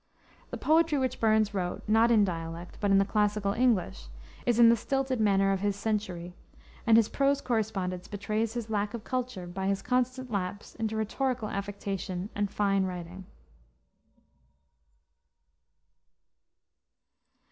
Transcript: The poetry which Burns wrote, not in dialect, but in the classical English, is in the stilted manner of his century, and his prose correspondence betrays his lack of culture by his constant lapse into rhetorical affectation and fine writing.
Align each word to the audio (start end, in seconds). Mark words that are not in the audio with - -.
The 0.49 0.57
poetry 0.57 0.97
which 0.97 1.19
Burns 1.19 1.53
wrote, 1.53 1.83
not 1.87 2.09
in 2.09 2.25
dialect, 2.25 2.79
but 2.81 2.89
in 2.89 2.97
the 2.97 3.05
classical 3.05 3.53
English, 3.53 4.07
is 4.47 4.57
in 4.57 4.69
the 4.69 4.75
stilted 4.75 5.19
manner 5.19 5.51
of 5.51 5.59
his 5.59 5.75
century, 5.75 6.33
and 6.87 6.97
his 6.97 7.07
prose 7.07 7.39
correspondence 7.39 8.07
betrays 8.07 8.55
his 8.55 8.71
lack 8.71 8.95
of 8.95 9.03
culture 9.03 9.45
by 9.45 9.67
his 9.67 9.83
constant 9.83 10.31
lapse 10.31 10.73
into 10.73 10.95
rhetorical 10.95 11.49
affectation 11.49 12.31
and 12.33 12.49
fine 12.49 12.85
writing. 12.87 13.27